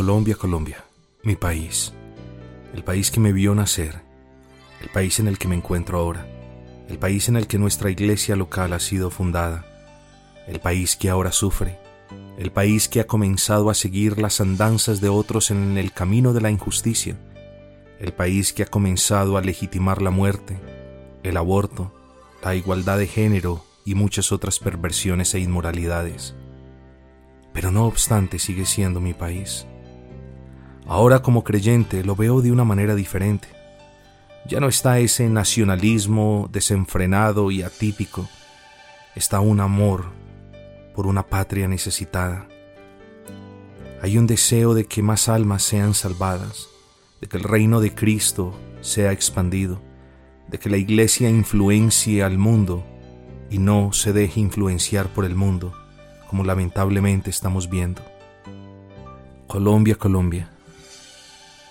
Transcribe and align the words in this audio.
Colombia, 0.00 0.34
Colombia, 0.34 0.82
mi 1.24 1.36
país, 1.36 1.92
el 2.72 2.82
país 2.82 3.10
que 3.10 3.20
me 3.20 3.34
vio 3.34 3.54
nacer, 3.54 4.00
el 4.80 4.88
país 4.88 5.20
en 5.20 5.28
el 5.28 5.36
que 5.36 5.46
me 5.46 5.54
encuentro 5.54 5.98
ahora, 5.98 6.26
el 6.88 6.98
país 6.98 7.28
en 7.28 7.36
el 7.36 7.46
que 7.46 7.58
nuestra 7.58 7.90
iglesia 7.90 8.34
local 8.34 8.72
ha 8.72 8.80
sido 8.80 9.10
fundada, 9.10 9.66
el 10.48 10.58
país 10.58 10.96
que 10.96 11.10
ahora 11.10 11.32
sufre, 11.32 11.78
el 12.38 12.50
país 12.50 12.88
que 12.88 13.00
ha 13.00 13.06
comenzado 13.06 13.68
a 13.68 13.74
seguir 13.74 14.18
las 14.18 14.40
andanzas 14.40 15.02
de 15.02 15.10
otros 15.10 15.50
en 15.50 15.76
el 15.76 15.92
camino 15.92 16.32
de 16.32 16.40
la 16.40 16.50
injusticia, 16.50 17.18
el 17.98 18.14
país 18.14 18.54
que 18.54 18.62
ha 18.62 18.66
comenzado 18.66 19.36
a 19.36 19.42
legitimar 19.42 20.00
la 20.00 20.10
muerte, 20.10 20.58
el 21.22 21.36
aborto, 21.36 21.92
la 22.42 22.54
igualdad 22.54 22.96
de 22.96 23.06
género 23.06 23.66
y 23.84 23.96
muchas 23.96 24.32
otras 24.32 24.60
perversiones 24.60 25.34
e 25.34 25.40
inmoralidades. 25.40 26.34
Pero 27.52 27.70
no 27.70 27.84
obstante 27.84 28.38
sigue 28.38 28.64
siendo 28.64 29.02
mi 29.02 29.12
país. 29.12 29.66
Ahora 30.86 31.20
como 31.20 31.44
creyente 31.44 32.04
lo 32.04 32.16
veo 32.16 32.40
de 32.42 32.52
una 32.52 32.64
manera 32.64 32.94
diferente. 32.94 33.48
Ya 34.46 34.60
no 34.60 34.68
está 34.68 34.98
ese 34.98 35.28
nacionalismo 35.28 36.48
desenfrenado 36.50 37.50
y 37.50 37.62
atípico. 37.62 38.28
Está 39.14 39.40
un 39.40 39.60
amor 39.60 40.06
por 40.94 41.06
una 41.06 41.26
patria 41.26 41.68
necesitada. 41.68 42.46
Hay 44.02 44.16
un 44.16 44.26
deseo 44.26 44.74
de 44.74 44.86
que 44.86 45.02
más 45.02 45.28
almas 45.28 45.62
sean 45.62 45.94
salvadas, 45.94 46.68
de 47.20 47.28
que 47.28 47.36
el 47.36 47.44
reino 47.44 47.80
de 47.80 47.94
Cristo 47.94 48.54
sea 48.80 49.12
expandido, 49.12 49.80
de 50.48 50.58
que 50.58 50.70
la 50.70 50.78
iglesia 50.78 51.28
influencie 51.28 52.22
al 52.22 52.38
mundo 52.38 52.82
y 53.50 53.58
no 53.58 53.92
se 53.92 54.12
deje 54.12 54.40
influenciar 54.40 55.08
por 55.08 55.24
el 55.24 55.34
mundo, 55.34 55.74
como 56.28 56.44
lamentablemente 56.44 57.28
estamos 57.28 57.68
viendo. 57.68 58.02
Colombia, 59.46 59.96
Colombia, 59.96 60.50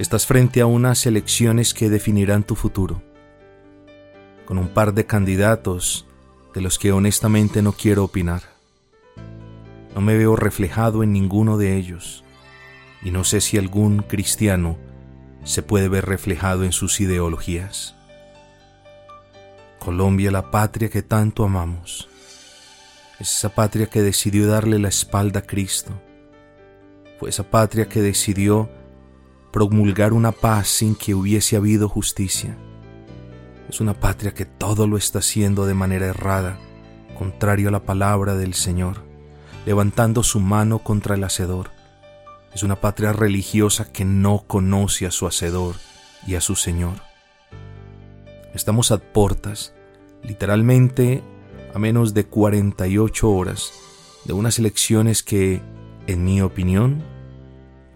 estás 0.00 0.24
frente 0.24 0.62
a 0.62 0.66
unas 0.66 1.04
elecciones 1.04 1.74
que 1.74 1.90
definirán 1.90 2.42
tu 2.42 2.54
futuro, 2.54 3.02
con 4.46 4.56
un 4.56 4.68
par 4.68 4.94
de 4.94 5.04
candidatos 5.04 6.06
de 6.54 6.62
los 6.62 6.78
que 6.78 6.90
honestamente 6.90 7.60
no 7.60 7.72
quiero 7.72 8.04
opinar. 8.04 8.44
No 9.94 10.00
me 10.00 10.16
veo 10.16 10.36
reflejado 10.36 11.02
en 11.02 11.12
ninguno 11.12 11.58
de 11.58 11.76
ellos, 11.76 12.24
y 13.02 13.10
no 13.10 13.24
sé 13.24 13.42
si 13.42 13.58
algún 13.58 13.98
cristiano 13.98 14.78
se 15.44 15.62
puede 15.62 15.90
ver 15.90 16.06
reflejado 16.06 16.64
en 16.64 16.72
sus 16.72 16.98
ideologías. 17.02 17.94
Colombia, 19.78 20.30
la 20.30 20.50
patria 20.50 20.88
que 20.88 21.02
tanto 21.02 21.44
amamos, 21.44 22.08
es 23.18 23.36
esa 23.36 23.50
patria 23.50 23.88
que 23.88 24.00
decidió 24.00 24.46
darle 24.46 24.78
la 24.78 24.88
espalda 24.88 25.40
a 25.40 25.46
Cristo. 25.46 25.92
Fue 27.18 27.28
esa 27.28 27.50
patria 27.50 27.86
que 27.86 28.00
decidió 28.00 28.70
promulgar 29.50 30.12
una 30.12 30.32
paz 30.32 30.68
sin 30.68 30.94
que 30.94 31.14
hubiese 31.14 31.56
habido 31.56 31.88
justicia. 31.88 32.56
Es 33.68 33.80
una 33.80 33.94
patria 33.94 34.34
que 34.34 34.44
todo 34.44 34.86
lo 34.86 34.96
está 34.96 35.20
haciendo 35.20 35.66
de 35.66 35.74
manera 35.74 36.06
errada, 36.06 36.58
contrario 37.18 37.68
a 37.68 37.72
la 37.72 37.84
palabra 37.84 38.36
del 38.36 38.54
Señor, 38.54 39.04
levantando 39.66 40.22
su 40.22 40.40
mano 40.40 40.80
contra 40.80 41.14
el 41.14 41.24
Hacedor. 41.24 41.70
Es 42.54 42.62
una 42.62 42.76
patria 42.76 43.12
religiosa 43.12 43.92
que 43.92 44.04
no 44.04 44.44
conoce 44.46 45.06
a 45.06 45.10
su 45.10 45.26
Hacedor 45.26 45.76
y 46.26 46.34
a 46.34 46.40
su 46.40 46.56
Señor. 46.56 46.94
Estamos 48.54 48.90
a 48.90 48.98
portas, 48.98 49.72
literalmente 50.24 51.22
a 51.74 51.78
menos 51.78 52.14
de 52.14 52.24
48 52.24 53.30
horas, 53.30 53.72
de 54.24 54.32
unas 54.32 54.58
elecciones 54.58 55.22
que, 55.22 55.60
en 56.06 56.24
mi 56.24 56.42
opinión, 56.42 57.04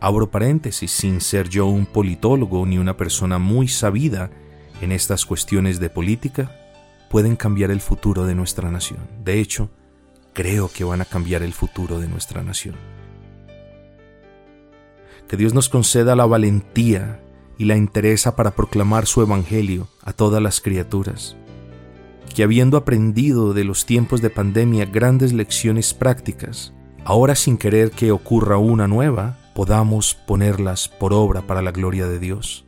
abro 0.06 0.30
paréntesis, 0.30 0.90
sin 0.90 1.22
ser 1.22 1.48
yo 1.48 1.64
un 1.64 1.86
politólogo 1.86 2.66
ni 2.66 2.76
una 2.76 2.94
persona 2.94 3.38
muy 3.38 3.68
sabida 3.68 4.30
en 4.82 4.92
estas 4.92 5.24
cuestiones 5.24 5.80
de 5.80 5.88
política, 5.88 6.54
pueden 7.08 7.36
cambiar 7.36 7.70
el 7.70 7.80
futuro 7.80 8.26
de 8.26 8.34
nuestra 8.34 8.70
nación. 8.70 9.00
De 9.24 9.40
hecho, 9.40 9.70
creo 10.34 10.68
que 10.68 10.84
van 10.84 11.00
a 11.00 11.06
cambiar 11.06 11.42
el 11.42 11.54
futuro 11.54 12.00
de 12.00 12.08
nuestra 12.08 12.42
nación. 12.42 12.74
Que 15.26 15.38
Dios 15.38 15.54
nos 15.54 15.70
conceda 15.70 16.14
la 16.14 16.26
valentía 16.26 17.22
y 17.56 17.64
la 17.64 17.78
interesa 17.78 18.36
para 18.36 18.50
proclamar 18.50 19.06
su 19.06 19.22
evangelio 19.22 19.88
a 20.02 20.12
todas 20.12 20.42
las 20.42 20.60
criaturas. 20.60 21.34
Que 22.34 22.42
habiendo 22.42 22.76
aprendido 22.76 23.54
de 23.54 23.64
los 23.64 23.86
tiempos 23.86 24.20
de 24.20 24.28
pandemia 24.28 24.84
grandes 24.84 25.32
lecciones 25.32 25.94
prácticas, 25.94 26.74
ahora 27.06 27.34
sin 27.34 27.56
querer 27.56 27.90
que 27.90 28.12
ocurra 28.12 28.58
una 28.58 28.86
nueva, 28.86 29.38
podamos 29.54 30.14
ponerlas 30.14 30.88
por 30.88 31.12
obra 31.12 31.42
para 31.42 31.62
la 31.62 31.70
gloria 31.70 32.06
de 32.06 32.18
Dios. 32.18 32.64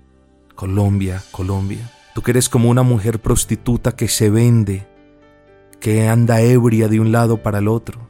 Colombia, 0.55 1.23
Colombia, 1.33 1.91
tú 2.15 2.23
que 2.23 2.31
eres 2.31 2.49
como 2.49 2.71
una 2.71 2.83
mujer 2.83 3.21
prostituta 3.21 3.93
que 3.93 4.09
se 4.09 4.31
vende, 4.31 4.87
que 5.81 6.09
anda 6.09 6.41
ebria 6.41 6.89
de 6.89 7.01
un 7.01 7.13
lado 7.13 7.43
para 7.43 7.59
el 7.59 7.69
otro, 7.69 8.09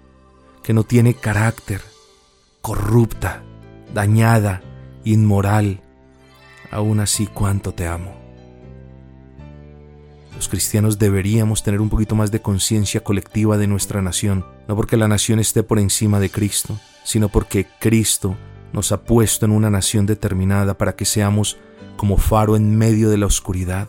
que 0.62 0.72
no 0.72 0.84
tiene 0.84 1.14
carácter, 1.14 1.80
corrupta, 2.60 3.42
dañada, 3.92 4.62
inmoral, 5.04 5.80
aún 6.70 7.00
así 7.00 7.26
cuánto 7.26 7.72
te 7.72 7.86
amo. 7.86 8.14
Los 10.36 10.48
cristianos 10.48 10.98
deberíamos 10.98 11.62
tener 11.62 11.80
un 11.80 11.88
poquito 11.88 12.14
más 12.14 12.30
de 12.30 12.42
conciencia 12.42 13.02
colectiva 13.02 13.56
de 13.56 13.66
nuestra 13.66 14.02
nación, 14.02 14.44
no 14.68 14.76
porque 14.76 14.98
la 14.98 15.08
nación 15.08 15.38
esté 15.38 15.62
por 15.62 15.78
encima 15.78 16.20
de 16.20 16.30
Cristo, 16.30 16.78
sino 17.04 17.30
porque 17.30 17.66
Cristo 17.80 18.36
nos 18.76 18.92
ha 18.92 19.02
puesto 19.04 19.46
en 19.46 19.52
una 19.52 19.70
nación 19.70 20.04
determinada 20.04 20.76
para 20.76 20.94
que 20.94 21.06
seamos 21.06 21.56
como 21.96 22.18
faro 22.18 22.56
en 22.56 22.76
medio 22.76 23.08
de 23.08 23.16
la 23.16 23.26
oscuridad. 23.26 23.88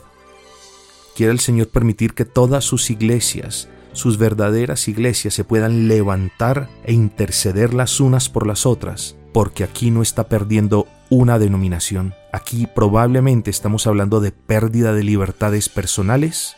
Quiere 1.16 1.34
el 1.34 1.40
Señor 1.40 1.68
permitir 1.68 2.14
que 2.14 2.24
todas 2.24 2.64
sus 2.64 2.90
iglesias, 2.90 3.68
sus 3.92 4.18
verdaderas 4.18 4.88
iglesias, 4.88 5.34
se 5.34 5.44
puedan 5.44 5.90
levantar 5.90 6.70
e 6.86 6.94
interceder 6.94 7.74
las 7.74 8.00
unas 8.00 8.30
por 8.30 8.48
las 8.48 8.66
otras, 8.66 9.18
porque 9.34 9.66
aquí 9.66 9.92
no 9.92 10.02
está 10.02 10.30
perdiendo 10.30 10.88
una 11.10 11.38
denominación. 11.38 12.14
Aquí 12.32 12.66
probablemente 12.74 13.50
estamos 13.50 13.88
hablando 13.88 14.22
de 14.22 14.32
pérdida 14.32 14.94
de 14.94 15.04
libertades 15.04 15.68
personales, 15.68 16.56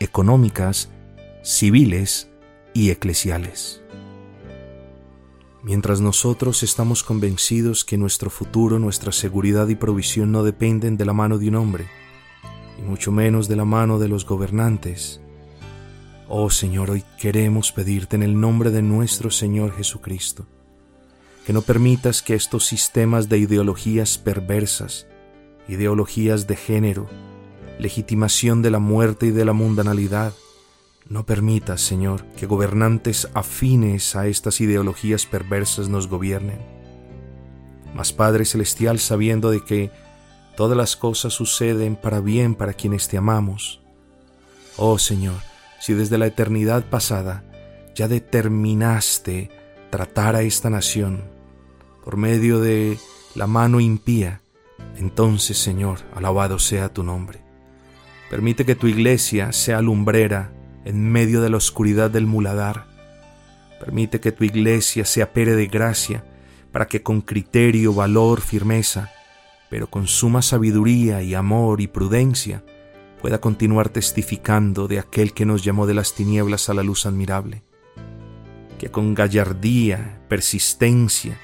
económicas, 0.00 0.88
civiles 1.44 2.30
y 2.74 2.90
eclesiales. 2.90 3.79
Mientras 5.62 6.00
nosotros 6.00 6.62
estamos 6.62 7.02
convencidos 7.02 7.84
que 7.84 7.98
nuestro 7.98 8.30
futuro, 8.30 8.78
nuestra 8.78 9.12
seguridad 9.12 9.68
y 9.68 9.74
provisión 9.74 10.32
no 10.32 10.42
dependen 10.42 10.96
de 10.96 11.04
la 11.04 11.12
mano 11.12 11.36
de 11.36 11.48
un 11.48 11.56
hombre, 11.56 11.86
y 12.78 12.82
mucho 12.82 13.12
menos 13.12 13.46
de 13.46 13.56
la 13.56 13.66
mano 13.66 13.98
de 13.98 14.08
los 14.08 14.24
gobernantes, 14.24 15.20
oh 16.28 16.48
Señor, 16.48 16.90
hoy 16.90 17.04
queremos 17.18 17.72
pedirte 17.72 18.16
en 18.16 18.22
el 18.22 18.40
nombre 18.40 18.70
de 18.70 18.80
nuestro 18.80 19.30
Señor 19.30 19.76
Jesucristo, 19.76 20.46
que 21.44 21.52
no 21.52 21.60
permitas 21.60 22.22
que 22.22 22.34
estos 22.34 22.64
sistemas 22.64 23.28
de 23.28 23.36
ideologías 23.36 24.16
perversas, 24.16 25.06
ideologías 25.68 26.46
de 26.46 26.56
género, 26.56 27.06
legitimación 27.78 28.62
de 28.62 28.70
la 28.70 28.78
muerte 28.78 29.26
y 29.26 29.30
de 29.30 29.44
la 29.44 29.52
mundanalidad, 29.52 30.32
no 31.08 31.26
permitas, 31.26 31.80
Señor, 31.80 32.24
que 32.36 32.46
gobernantes 32.46 33.28
afines 33.34 34.14
a 34.14 34.26
estas 34.26 34.60
ideologías 34.60 35.26
perversas 35.26 35.88
nos 35.88 36.06
gobiernen. 36.06 36.60
Mas 37.94 38.12
Padre 38.12 38.44
Celestial, 38.44 39.00
sabiendo 39.00 39.50
de 39.50 39.64
que 39.64 39.90
todas 40.56 40.76
las 40.76 40.96
cosas 40.96 41.32
suceden 41.32 41.96
para 41.96 42.20
bien 42.20 42.54
para 42.54 42.74
quienes 42.74 43.08
te 43.08 43.16
amamos, 43.16 43.80
oh 44.76 44.98
Señor, 44.98 45.40
si 45.80 45.94
desde 45.94 46.18
la 46.18 46.26
eternidad 46.26 46.84
pasada 46.88 47.44
ya 47.94 48.06
determinaste 48.06 49.50
tratar 49.90 50.36
a 50.36 50.42
esta 50.42 50.70
nación 50.70 51.24
por 52.04 52.16
medio 52.16 52.60
de 52.60 52.98
la 53.34 53.46
mano 53.46 53.80
impía, 53.80 54.42
entonces 54.96 55.58
Señor, 55.58 55.98
alabado 56.14 56.58
sea 56.58 56.92
tu 56.92 57.02
nombre. 57.02 57.40
Permite 58.30 58.64
que 58.64 58.76
tu 58.76 58.86
iglesia 58.86 59.52
sea 59.52 59.80
lumbrera 59.82 60.52
en 60.84 61.10
medio 61.10 61.40
de 61.40 61.50
la 61.50 61.56
oscuridad 61.56 62.10
del 62.10 62.26
muladar. 62.26 62.86
Permite 63.78 64.20
que 64.20 64.32
tu 64.32 64.44
iglesia 64.44 65.04
sea 65.04 65.32
pere 65.32 65.56
de 65.56 65.66
gracia 65.66 66.24
para 66.72 66.86
que 66.86 67.02
con 67.02 67.20
criterio, 67.20 67.92
valor, 67.92 68.40
firmeza, 68.40 69.10
pero 69.70 69.88
con 69.88 70.06
suma 70.06 70.42
sabiduría 70.42 71.22
y 71.22 71.34
amor 71.34 71.80
y 71.80 71.86
prudencia, 71.86 72.64
pueda 73.20 73.40
continuar 73.40 73.88
testificando 73.88 74.88
de 74.88 74.98
aquel 74.98 75.32
que 75.32 75.46
nos 75.46 75.62
llamó 75.62 75.86
de 75.86 75.94
las 75.94 76.14
tinieblas 76.14 76.68
a 76.68 76.74
la 76.74 76.82
luz 76.82 77.06
admirable. 77.06 77.62
Que 78.78 78.90
con 78.90 79.14
gallardía, 79.14 80.22
persistencia, 80.28 81.38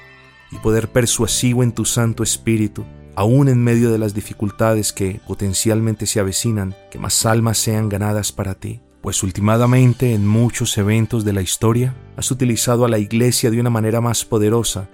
y 0.51 0.57
poder 0.57 0.89
persuasivo 0.91 1.63
en 1.63 1.73
tu 1.73 1.85
Santo 1.85 2.23
Espíritu, 2.23 2.85
aún 3.15 3.49
en 3.49 3.63
medio 3.63 3.91
de 3.91 3.97
las 3.97 4.13
dificultades 4.13 4.93
que 4.93 5.19
potencialmente 5.27 6.05
se 6.05 6.19
avecinan, 6.19 6.75
que 6.91 6.99
más 6.99 7.25
almas 7.25 7.57
sean 7.57 7.89
ganadas 7.89 8.31
para 8.31 8.55
ti. 8.55 8.81
Pues 9.07 9.23
últimamente 9.23 10.13
en 10.13 10.27
muchos 10.27 10.77
eventos 10.77 11.23
de 11.23 11.31
la 11.31 11.41
historia 11.41 11.95
has 12.17 12.29
utilizado 12.29 12.83
a 12.83 12.89
la 12.89 12.99
iglesia 12.99 13.49
de 13.49 13.57
una 13.57 13.69
manera 13.69 14.01
más 14.01 14.25
poderosa 14.25 14.89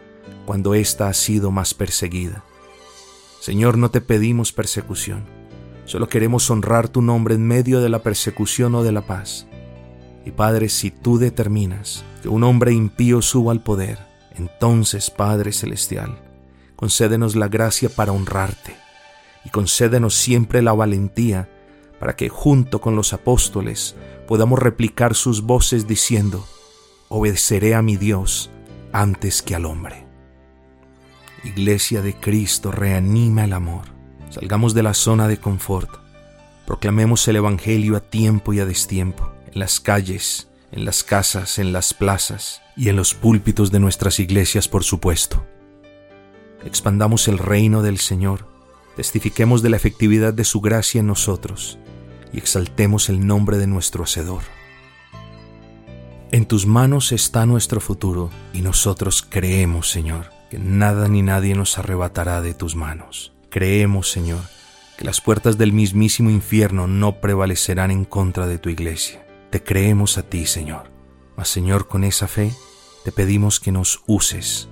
cuando 0.45 0.75
ésta 0.75 1.07
ha 1.07 1.13
sido 1.13 1.49
más 1.49 1.73
perseguida. 1.73 2.43
Señor, 3.39 3.75
no 3.75 3.89
te 3.89 4.01
pedimos 4.01 4.53
persecución, 4.53 5.23
solo 5.85 6.09
queremos 6.09 6.47
honrar 6.51 6.89
tu 6.89 7.01
nombre 7.01 7.33
en 7.33 7.47
medio 7.47 7.81
de 7.81 7.89
la 7.89 8.03
persecución 8.03 8.75
o 8.75 8.83
de 8.83 8.91
la 8.91 9.01
paz. 9.01 9.47
Y 10.27 10.29
Padre, 10.29 10.69
si 10.69 10.91
tú 10.91 11.17
determinas 11.17 12.05
que 12.21 12.29
un 12.29 12.43
hombre 12.43 12.71
impío 12.71 13.19
suba 13.23 13.51
al 13.51 13.63
poder, 13.63 13.97
entonces, 14.35 15.09
Padre 15.09 15.51
Celestial, 15.53 16.19
concédenos 16.75 17.35
la 17.35 17.47
gracia 17.47 17.89
para 17.89 18.11
honrarte 18.11 18.75
y 19.43 19.49
concédenos 19.49 20.13
siempre 20.13 20.61
la 20.61 20.73
valentía 20.73 21.49
para 22.03 22.17
que 22.17 22.27
junto 22.27 22.81
con 22.81 22.97
los 22.97 23.13
apóstoles 23.13 23.95
podamos 24.27 24.59
replicar 24.59 25.15
sus 25.15 25.41
voces 25.41 25.87
diciendo, 25.87 26.45
obedeceré 27.07 27.75
a 27.75 27.81
mi 27.81 27.95
Dios 27.95 28.51
antes 28.91 29.41
que 29.41 29.55
al 29.55 29.65
hombre. 29.65 30.05
Iglesia 31.45 32.01
de 32.01 32.13
Cristo, 32.13 32.73
reanima 32.73 33.45
el 33.45 33.53
amor. 33.53 33.85
Salgamos 34.31 34.73
de 34.73 34.83
la 34.83 34.93
zona 34.93 35.29
de 35.29 35.37
confort. 35.37 35.89
Proclamemos 36.67 37.25
el 37.29 37.37
Evangelio 37.37 37.95
a 37.95 38.01
tiempo 38.01 38.51
y 38.51 38.59
a 38.59 38.65
destiempo, 38.65 39.31
en 39.53 39.59
las 39.61 39.79
calles, 39.79 40.49
en 40.73 40.83
las 40.83 41.05
casas, 41.05 41.57
en 41.57 41.71
las 41.71 41.93
plazas 41.93 42.61
y 42.75 42.89
en 42.89 42.97
los 42.97 43.13
púlpitos 43.13 43.71
de 43.71 43.79
nuestras 43.79 44.19
iglesias, 44.19 44.67
por 44.67 44.83
supuesto. 44.83 45.45
Expandamos 46.65 47.29
el 47.29 47.37
reino 47.37 47.81
del 47.81 47.97
Señor, 47.97 48.45
testifiquemos 48.97 49.63
de 49.63 49.69
la 49.69 49.77
efectividad 49.77 50.33
de 50.33 50.43
su 50.43 50.59
gracia 50.59 50.99
en 50.99 51.07
nosotros 51.07 51.79
y 52.33 52.39
exaltemos 52.39 53.07
el 53.09 53.25
nombre 53.25 53.57
de 53.57 53.67
nuestro 53.67 54.03
Hacedor. 54.03 54.41
En 56.31 56.47
tus 56.47 56.65
manos 56.65 57.11
está 57.11 57.45
nuestro 57.45 57.79
futuro 57.79 58.31
y 58.53 58.61
nosotros 58.61 59.21
creemos, 59.21 59.91
Señor, 59.91 60.31
que 60.49 60.57
nada 60.57 61.07
ni 61.07 61.21
nadie 61.21 61.53
nos 61.53 61.77
arrebatará 61.77 62.41
de 62.41 62.55
tus 62.55 62.75
manos. 62.75 63.33
Creemos, 63.51 64.09
Señor, 64.09 64.41
que 64.97 65.05
las 65.05 65.21
puertas 65.21 65.59
del 65.59 65.73
mismísimo 65.73 66.31
infierno 66.31 66.87
no 66.87 67.21
prevalecerán 67.21 67.91
en 67.91 68.03
contra 68.03 68.47
de 68.47 68.57
tu 68.57 68.69
iglesia. 68.69 69.23
Te 69.51 69.61
creemos 69.61 70.17
a 70.17 70.23
ti, 70.23 70.47
Señor. 70.47 70.91
Mas, 71.37 71.49
Señor, 71.49 71.87
con 71.87 72.03
esa 72.03 72.27
fe, 72.27 72.51
te 73.03 73.11
pedimos 73.11 73.59
que 73.59 73.71
nos 73.71 74.01
uses 74.07 74.69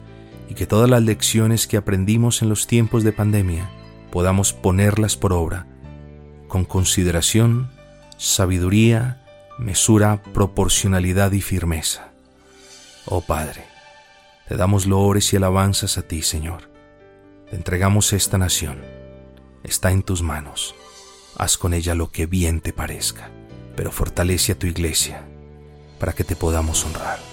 y 0.50 0.56
que 0.56 0.66
todas 0.66 0.90
las 0.90 1.04
lecciones 1.04 1.68
que 1.68 1.78
aprendimos 1.78 2.42
en 2.42 2.50
los 2.50 2.66
tiempos 2.66 3.04
de 3.04 3.14
pandemia 3.14 3.70
podamos 4.12 4.52
ponerlas 4.52 5.16
por 5.16 5.32
obra 5.32 5.68
con 6.52 6.66
consideración, 6.66 7.72
sabiduría, 8.18 9.24
mesura, 9.58 10.22
proporcionalidad 10.34 11.32
y 11.32 11.40
firmeza. 11.40 12.12
Oh 13.06 13.22
Padre, 13.22 13.64
te 14.50 14.58
damos 14.58 14.86
loores 14.86 15.32
y 15.32 15.38
alabanzas 15.38 15.98
a 15.98 16.02
ti, 16.02 16.22
Señor. 16.22 16.70
Te 17.50 17.56
entregamos 17.56 18.12
esta 18.12 18.38
nación. 18.38 18.82
Está 19.64 19.94
en 19.94 20.04
tus 20.04 20.24
manos. 20.24 20.76
Haz 21.38 21.56
con 21.56 21.74
ella 21.74 21.96
lo 21.96 22.12
que 22.12 22.26
bien 22.26 22.60
te 22.60 22.74
parezca, 22.74 23.30
pero 23.78 23.90
fortalece 23.90 24.52
a 24.52 24.60
tu 24.60 24.68
iglesia 24.68 25.24
para 26.00 26.12
que 26.12 26.26
te 26.26 26.36
podamos 26.36 26.84
honrar. 26.84 27.31